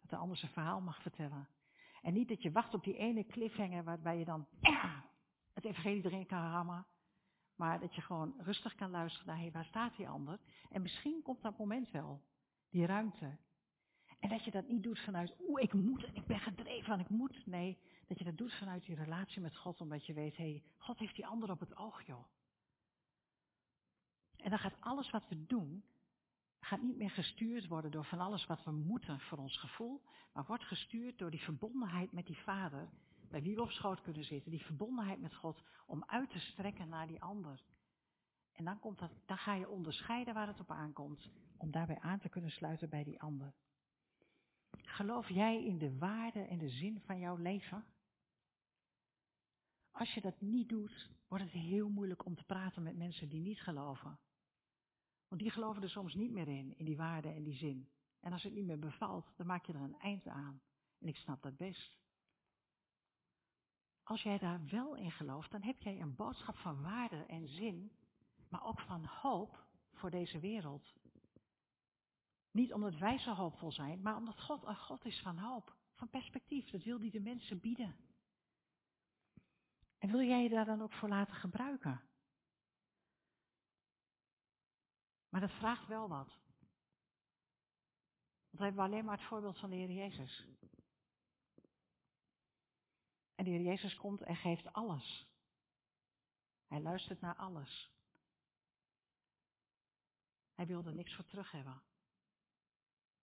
[0.00, 1.48] Dat de ander zijn verhaal mag vertellen.
[2.04, 4.46] En niet dat je wacht op die ene cliffhanger waarbij je dan
[5.52, 6.86] het evangelie erin kan rammen.
[7.56, 10.40] Maar dat je gewoon rustig kan luisteren naar, hé, waar staat die ander?
[10.70, 12.22] En misschien komt dat moment wel,
[12.70, 13.36] die ruimte.
[14.18, 17.08] En dat je dat niet doet vanuit, oeh, ik moet, ik ben gedreven van ik
[17.08, 17.46] moet.
[17.46, 20.98] Nee, dat je dat doet vanuit die relatie met God, omdat je weet, hé, God
[20.98, 22.24] heeft die ander op het oog, joh.
[24.36, 25.84] En dan gaat alles wat we doen,
[26.64, 30.44] gaat niet meer gestuurd worden door van alles wat we moeten voor ons gevoel, maar
[30.46, 32.88] wordt gestuurd door die verbondenheid met die Vader,
[33.30, 36.88] bij wie we op schoot kunnen zitten, die verbondenheid met God, om uit te strekken
[36.88, 37.62] naar die ander.
[38.52, 42.18] En dan, komt dat, dan ga je onderscheiden waar het op aankomt, om daarbij aan
[42.18, 43.54] te kunnen sluiten bij die ander.
[44.70, 47.84] Geloof jij in de waarde en de zin van jouw leven?
[49.90, 53.40] Als je dat niet doet, wordt het heel moeilijk om te praten met mensen die
[53.40, 54.18] niet geloven.
[55.34, 57.88] Want die geloven er soms niet meer in, in die waarde en die zin.
[58.20, 60.60] En als het niet meer bevalt, dan maak je er een eind aan.
[60.98, 61.98] En ik snap dat best.
[64.02, 67.92] Als jij daar wel in gelooft, dan heb jij een boodschap van waarde en zin,
[68.48, 70.94] maar ook van hoop voor deze wereld.
[72.50, 76.10] Niet omdat wij zo hoopvol zijn, maar omdat God een God is van hoop, van
[76.10, 76.70] perspectief.
[76.70, 77.96] Dat wil hij de mensen bieden.
[79.98, 82.00] En wil jij je daar dan ook voor laten gebruiken?
[85.34, 86.26] Maar dat vraagt wel wat.
[88.48, 90.46] Want we hebben alleen maar het voorbeeld van de Heer Jezus.
[93.34, 95.26] En de Heer Jezus komt en geeft alles.
[96.66, 97.90] Hij luistert naar alles.
[100.54, 101.82] Hij wilde niks voor terug hebben.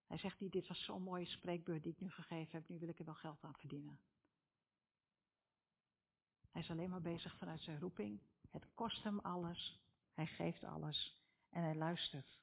[0.08, 2.90] Hij zegt niet, dit was zo'n mooie spreekbeurt die ik nu gegeven heb, nu wil
[2.90, 4.00] ik er wel geld aan verdienen.
[6.50, 8.22] Hij is alleen maar bezig vanuit zijn roeping.
[8.50, 9.80] Het kost hem alles.
[10.14, 11.21] Hij geeft alles.
[11.52, 12.40] En hij luistert.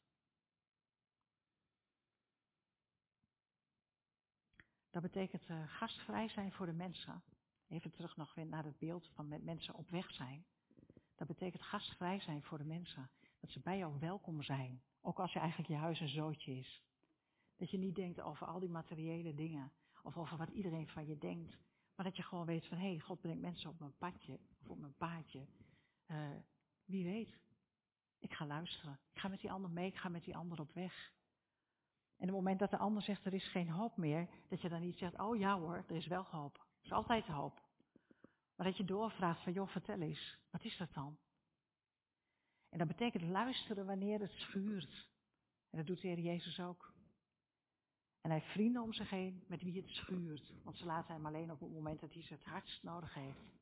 [4.91, 7.23] Dat betekent uh, gastvrij zijn voor de mensen.
[7.69, 10.45] Even terug nog weer naar het beeld van met mensen op weg zijn.
[11.15, 13.11] Dat betekent gastvrij zijn voor de mensen.
[13.41, 14.83] Dat ze bij jou welkom zijn.
[15.01, 16.83] Ook als je eigenlijk je huis een zootje is.
[17.57, 19.73] Dat je niet denkt over al die materiële dingen.
[20.03, 21.59] Of over wat iedereen van je denkt.
[21.95, 24.41] Maar dat je gewoon weet van, hé, hey, God brengt mensen op mijn padje.
[24.61, 25.47] Of op mijn paadje.
[26.07, 26.37] Uh,
[26.85, 27.39] wie weet.
[28.19, 29.01] Ik ga luisteren.
[29.13, 29.87] Ik ga met die ander mee.
[29.87, 31.13] Ik ga met die ander op weg.
[32.17, 34.29] En op het moment dat de ander zegt, er is geen hoop meer.
[34.49, 36.57] Dat je dan niet zegt, oh ja hoor, er is wel hoop.
[36.57, 37.63] Er is altijd hoop.
[38.57, 40.39] Maar dat je doorvraagt van, joh, vertel eens.
[40.51, 41.19] Wat is dat dan?
[42.69, 45.09] En dat betekent luisteren wanneer het schuurt.
[45.71, 46.93] En dat doet de Heer Jezus ook.
[48.21, 50.53] En hij heeft vrienden om zich heen met wie het schuurt.
[50.65, 53.59] Want ze laten hem alleen op het moment dat hij ze het hardst nodig heeft.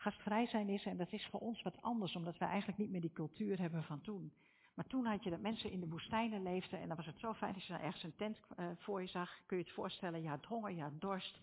[0.00, 3.00] Gastvrij zijn is, en dat is voor ons wat anders, omdat wij eigenlijk niet meer
[3.00, 4.32] die cultuur hebben van toen.
[4.74, 7.34] Maar toen had je dat mensen in de woestijnen leefden en dan was het zo
[7.34, 9.40] fijn als je dan ergens een tent uh, voor je zag.
[9.46, 11.40] Kun je het voorstellen, je had honger, je had dorst.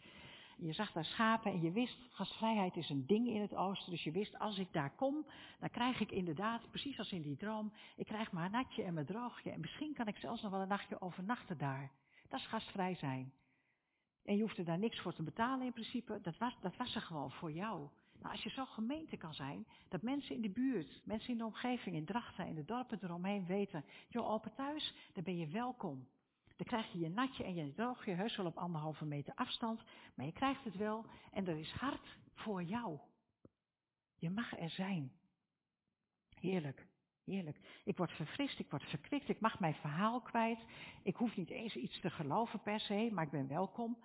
[0.58, 3.91] Je zag daar schapen en je wist, gastvrijheid is een ding in het oosten.
[3.91, 5.26] Dus je wist, als ik daar kom,
[5.60, 9.05] dan krijg ik inderdaad, precies als in die droom, ik krijg een natje en mijn
[9.05, 9.51] droogje.
[9.51, 11.91] En misschien kan ik zelfs nog wel een nachtje overnachten daar.
[12.28, 13.34] Dat is gastvrij zijn.
[14.24, 16.20] En je hoefde daar niks voor te betalen in principe.
[16.22, 17.89] Dat was, dat was er gewoon voor jou.
[18.20, 21.45] Nou, als je zo gemeente kan zijn, dat mensen in de buurt, mensen in de
[21.45, 26.07] omgeving, in Drachten, in de dorpen eromheen weten, joh, open thuis, daar ben je welkom.
[26.55, 29.82] Dan krijg je je natje en je droogje heus wel op anderhalve meter afstand,
[30.15, 32.99] maar je krijgt het wel en er is hart voor jou.
[34.15, 35.11] Je mag er zijn.
[36.39, 36.88] Heerlijk,
[37.24, 37.82] heerlijk.
[37.84, 40.59] Ik word verfrist, ik word verkwikt, ik mag mijn verhaal kwijt.
[41.03, 43.97] Ik hoef niet eens iets te geloven per se, maar ik ben welkom.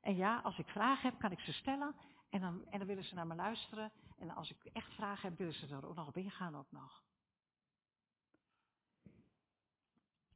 [0.00, 1.94] En ja, als ik vragen heb, kan ik ze stellen
[2.30, 3.92] en dan, en dan willen ze naar me luisteren.
[4.18, 7.02] En als ik echt vragen heb, willen ze er ook nog op ingaan ook nog.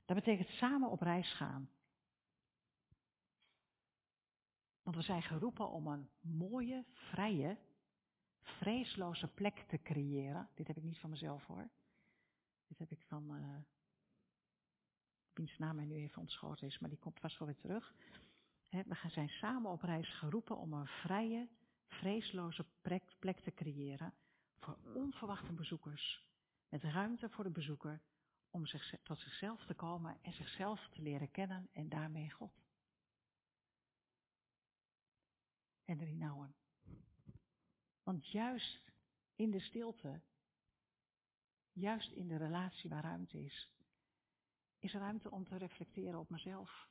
[0.05, 1.71] Dat betekent samen op reis gaan.
[4.83, 7.59] Want we zijn geroepen om een mooie, vrije,
[8.41, 10.49] vreesloze plek te creëren.
[10.55, 11.71] Dit heb ik niet van mezelf hoor.
[12.67, 13.57] Dit heb ik van, uh,
[15.59, 17.95] naam mij nu even ontschoten is, maar die komt vast wel weer terug.
[18.71, 21.49] we zijn samen op reis geroepen om een vrije,
[21.95, 22.67] vreesloze
[23.19, 24.15] plek, te creëren
[24.59, 26.27] voor onverwachte bezoekers.
[26.69, 28.03] Met ruimte voor de bezoeker
[28.51, 28.65] om
[29.03, 32.53] tot zichzelf te komen en zichzelf te leren kennen en daarmee God.
[35.85, 36.55] En erin houden.
[38.03, 38.93] Want juist
[39.35, 40.21] in de stilte,
[41.73, 43.71] juist in de relatie waar ruimte is,
[44.79, 46.89] is ruimte om te reflecteren op mezelf.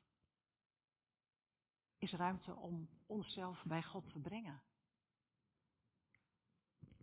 [1.97, 4.61] Is ruimte om onszelf bij God te brengen.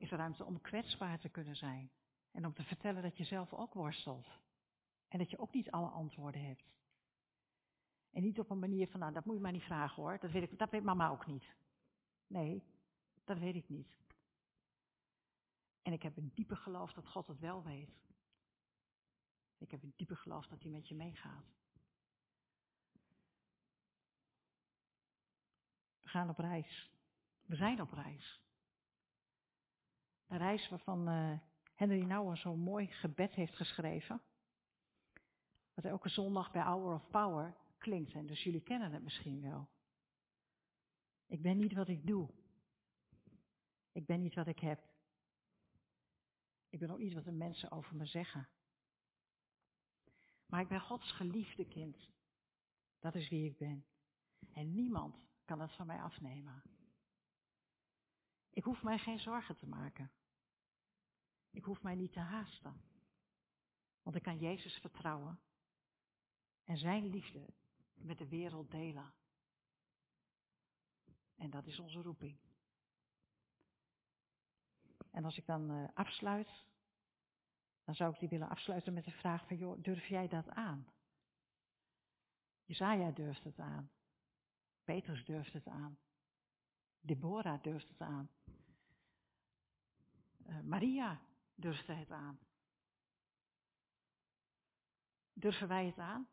[0.01, 1.91] Is ruimte om kwetsbaar te kunnen zijn.
[2.31, 4.27] En om te vertellen dat je zelf ook worstelt.
[5.09, 6.65] En dat je ook niet alle antwoorden hebt.
[8.11, 10.19] En niet op een manier van, nou, dat moet je maar niet vragen hoor.
[10.19, 11.55] Dat weet, ik, dat weet mama ook niet.
[12.27, 12.63] Nee,
[13.25, 13.99] dat weet ik niet.
[15.83, 17.91] En ik heb een diepe geloof dat God het wel weet.
[19.59, 21.45] Ik heb een diepe geloof dat hij met je meegaat.
[26.01, 26.91] We gaan op reis.
[27.43, 28.41] We zijn op reis.
[30.31, 31.39] Een reis waarvan uh,
[31.75, 34.23] Henry Nouwen zo'n mooi gebed heeft geschreven.
[35.75, 38.13] Wat elke zondag bij Hour of Power klinkt.
[38.13, 39.69] En dus jullie kennen het misschien wel.
[41.27, 42.31] Ik ben niet wat ik doe.
[43.93, 44.83] Ik ben niet wat ik heb.
[46.69, 48.49] Ik ben ook niet wat de mensen over me zeggen.
[50.47, 52.09] Maar ik ben Gods geliefde kind.
[52.99, 53.85] Dat is wie ik ben.
[54.53, 56.63] En niemand kan dat van mij afnemen.
[58.51, 60.11] Ik hoef mij geen zorgen te maken.
[61.51, 62.83] Ik hoef mij niet te haasten.
[64.03, 65.41] Want ik kan Jezus vertrouwen
[66.65, 67.47] en zijn liefde
[67.95, 69.13] met de wereld delen.
[71.37, 72.39] En dat is onze roeping.
[75.11, 76.65] En als ik dan uh, afsluit,
[77.85, 80.87] dan zou ik die willen afsluiten met de vraag van, joh, durf jij dat aan?
[82.65, 83.91] Jezaja durft het aan.
[84.85, 85.99] Petrus durft het aan.
[87.01, 88.31] Deborah durft het aan.
[90.47, 91.21] Uh, Maria
[91.61, 92.39] durfde het aan.
[95.33, 96.29] Durven wij het aan?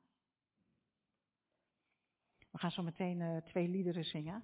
[2.52, 4.44] We gaan zo meteen uh, twee liederen zingen.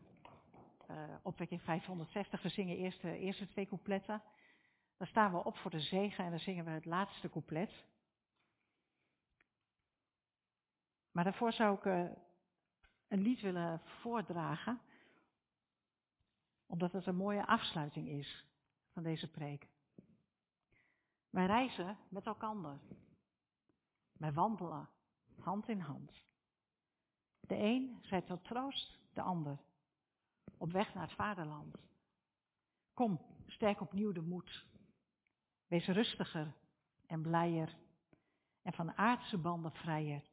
[0.89, 4.23] Uh, opwekking 560, we zingen eerst de eerste twee coupletten.
[4.97, 7.85] Dan staan we op voor de zegen en dan zingen we het laatste couplet.
[11.11, 12.09] Maar daarvoor zou ik uh,
[13.07, 14.81] een lied willen voordragen,
[16.65, 18.45] omdat het een mooie afsluiting is
[18.91, 19.67] van deze preek.
[21.33, 22.79] Wij reizen met elkaar.
[24.11, 24.89] Wij wandelen
[25.39, 26.23] hand in hand.
[27.39, 29.59] De een zij tot troost, de ander.
[30.57, 31.75] Op weg naar het vaderland.
[32.93, 34.65] Kom, sterk opnieuw de moed.
[35.67, 36.53] Wees rustiger
[37.05, 37.77] en blijer.
[38.61, 40.29] En van aardse banden vrijer.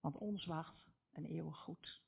[0.00, 2.02] Want ons wacht een eeuwig goed.